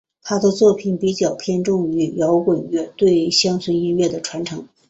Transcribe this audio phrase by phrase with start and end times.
[0.23, 4.67] 他们的作品比较偏重于摇滚乐对乡村音乐的传承。